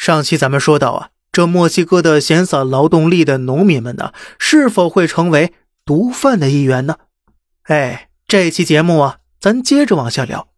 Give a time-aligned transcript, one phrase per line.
[0.00, 5.52] 上期咱们说到啊，这墨西哥的闲散劳动力的农民们呢，是否会成为
[5.84, 6.96] 毒贩的一员呢？
[7.64, 10.48] 哎，这期节目啊，咱接着往下聊。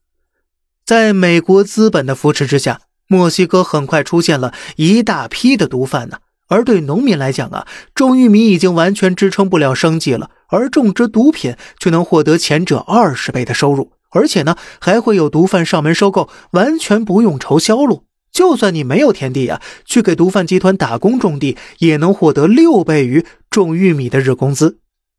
[0.86, 6.18] 在美国资本的扶持之下，墨西哥很快出现了一大批的毒贩呢。
[6.46, 7.66] 而对农民来讲啊，
[7.96, 18.04] 种玉米已经完全支撑不了生计了，而种植毒品却能获得前者二十倍的收入，而且呢，还会有毒贩上门收购，完全不用愁销路。
[18.32, 24.78] 就算你没有田地啊，去给毒贩集团打工种地，也能获得六倍于种玉米的日工资。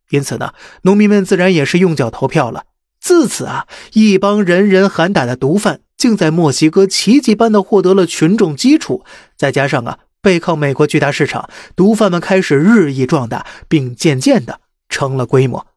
[0.09, 2.65] 因此呢，农民们自然也是用脚投票了。
[2.99, 9.03] 自此啊，一帮人人喊打的毒贩，竟在墨西哥奇迹般的获得了群众基础。
[9.37, 14.59] 再加上啊，背靠美国巨大市场，毒贩们开始日益壮大，并渐渐的
[14.89, 15.67] 成了规模。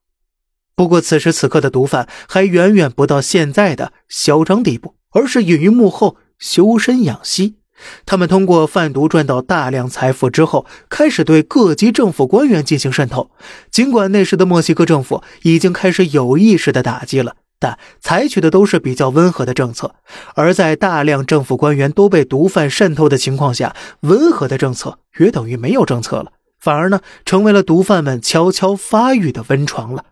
[0.74, 6.16] 不过，此时此刻的毒贩还远远不到现在的嚣张地步，而是隐于幕后。
[6.38, 7.56] 修身养息，
[8.04, 13.30] 他们通过贩毒赚到大量财富之后，开始对各级政府官员进行渗透。
[13.70, 19.94] 尽管那时的墨西哥政府已经开始有意识的打击了，但采取的都是比较温和的政策。
[20.34, 30.04] 而在大量政府官员都被毒贩渗透的情况下，温和的政策约等于没有政策了，反而呢成为了毒贩们悄悄发育的温床了。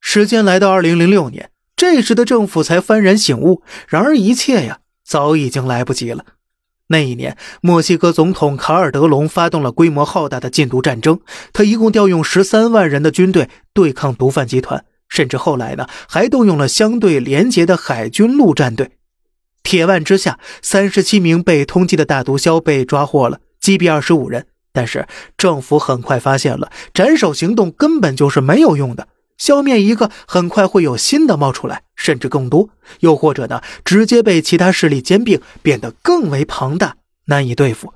[0.00, 4.80] 时间来到二零零六年，这时的政府才幡然醒悟，然而一切呀。
[5.06, 6.24] 早已经来不及了。
[6.88, 11.20] 那一年，墨西哥总统卡尔德隆发动了规模浩大的禁毒战争，
[11.52, 18.92] 他一共调用十三万人的军队对抗毒贩集团，甚至后来呢，还动用了相对廉洁的海军陆战队。
[19.64, 24.46] 铁腕之下，三十七名被通缉的大毒枭被抓获了，击毙二十五人。
[24.72, 29.08] 但是政府很快发现了，斩首行动根本就是没有用的。
[29.38, 32.70] 消灭一个，很快会有新的冒出来，甚至更多。
[33.00, 37.92] 又或者呢，直接被其他势力兼并，变得更为庞大，难以对付。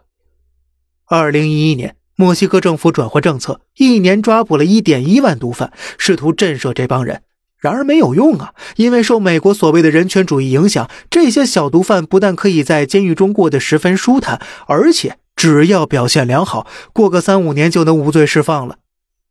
[1.06, 7.22] 二零一一年，墨西哥政府转换政策，一年抓捕了一点一万毒贩，试图震慑这帮人。
[7.58, 18.76] 然而没有用啊，因为受美国所谓的人权主义影响，这些小毒贩不但可以在监狱中过得十分舒坦，而且只要表现良好，过个三五年就能无罪释放了。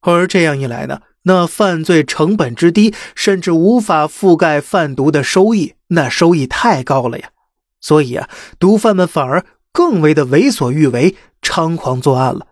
[0.01, 1.01] 而这样一来呢？
[1.23, 7.29] 那犯罪成本之低，甚至无法覆盖贩毒的收益，那收益太高了呀！
[7.81, 12.47] 所以啊，毒贩们反而更为的为所欲为，猖狂作案了。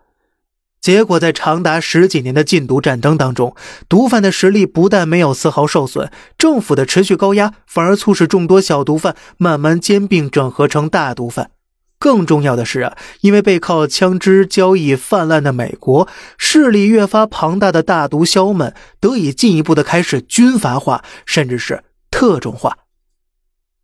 [0.80, 3.56] 结果在长达十几年的禁毒战争当中，
[3.88, 11.50] 毒贩的实力不但没有丝毫受损，政府的持续高压反而促使众多小毒贩慢慢兼并整合成大毒贩。
[11.98, 22.78] 更重要的是啊，因为背靠枪支交易泛滥的美国，势力越发庞大的大毒枭们得以进一步的开始军阀化，甚至是特种化。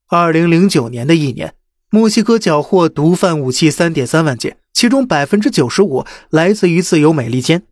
[0.08, 1.54] 二零零九年的一年，
[1.90, 7.64] 墨西哥缴获毒贩武器三点三万件，其中百分之九十五来自于自由美利坚。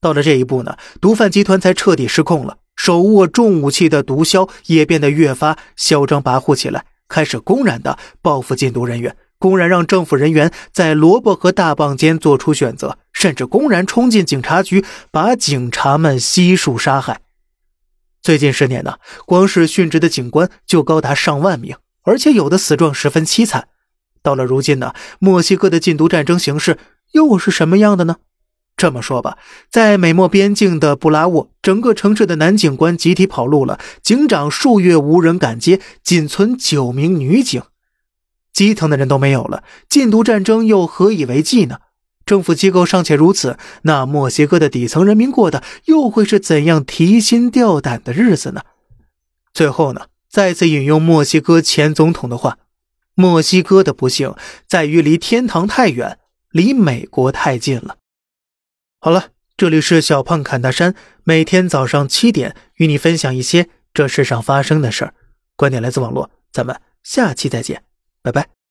[0.00, 9.14] 到了这一步呢，毒贩集团才彻底失控了，手握重武器的毒枭也变得越发嚣张跋扈起来，开始公然的报复禁毒人员。
[9.42, 17.22] 公然让政府人员在萝卜和大棒间做出选择，甚至公然冲进警察局，把警察们悉数杀害。
[18.22, 23.66] 最近十年呢，光是殉职的警官就高达上万名，而且有的死状十分凄惨。
[24.22, 26.78] 到了如今呢，墨西哥的禁毒战争形势
[27.10, 28.18] 又是什么样的呢？
[28.76, 29.38] 这么说吧，
[29.68, 37.60] 在美墨边境的布拉沃，整个城市的男警官集体跑路了，警长数月无人敢接，仅存九名女警。
[38.52, 41.78] 基层的人都没有了，禁毒战争又何以为继呢？
[42.24, 48.62] 政府机构尚且如此，那墨西哥的底层人民过的又会是怎样提心吊胆的日子呢？
[49.52, 52.58] 最后呢，再次引用墨西哥前总统的话
[53.14, 54.34] ：“墨西哥的不幸
[54.68, 56.18] 在于离天堂太远，
[56.50, 57.96] 离美国太近了。”
[59.00, 65.14] 好了，这里是小胖侃大山，每天早上七点与你分享一些这世上发生的事儿，
[65.56, 67.82] 观点来自网络，咱们下期再见。
[68.22, 68.61] 拜拜。